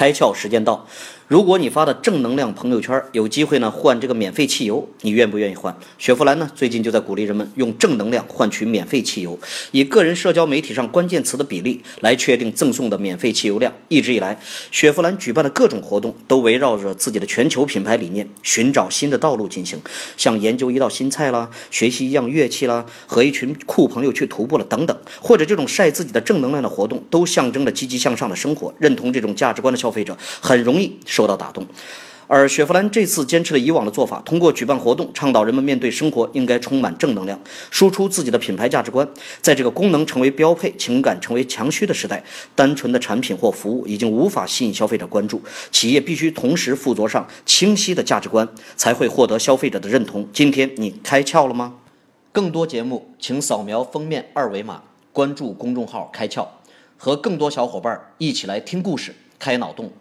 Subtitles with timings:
[0.00, 0.86] 开窍时间到。
[1.30, 5.72] 如果你发的正能量朋友圈有机会呢换这个免费汽油，你愿不愿意换？
[5.96, 9.38] 雪佛兰呢最近就在鼓励人们用正能量换取免费汽油，
[9.70, 13.72] 以个人社交媒体上关键词的比例来确定赠送的免费汽油量。
[13.86, 14.40] 一直以来，
[14.72, 19.80] 雪佛兰举办的各种活动都围绕着自己的全球品牌理念，寻找新的道路进行，
[20.16, 28.74] 像研究一道新菜啦，学习一样乐器啦，和一群酷朋友去徒步了等等，或者这种晒自己的正能量的活动，都象征着积极向上的生活。
[28.80, 30.98] 认同这种价值观的消费者很容易。
[31.20, 31.66] 受到打动，
[32.26, 37.38] 而雪佛兰这次坚持了以往的做法，通过举办活动，倡导人们面对生活应该充满正能量，
[37.70, 39.06] 输出自己的品牌价值观。
[39.42, 45.42] 在这个功能成为标配、情感成为强需的时代，单纯的产品或服务已经无法吸引消费者关注。
[45.70, 50.26] 企业必须同时附着上清晰的价值观，才会获得消费者的认同。
[50.32, 51.74] 今天你开窍了吗？
[52.32, 56.46] 更多节目，请扫描封面二维码，关注公众号“开窍”，
[56.96, 59.92] 和更多小伙伴一起来听故事、开脑洞。